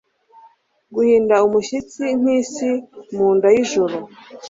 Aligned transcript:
Guhinda 0.93 1.35
umushyitsi 1.47 2.03
nkisi 2.19 2.69
mu 3.15 3.27
nda 3.35 3.49
yijoro 3.55 3.95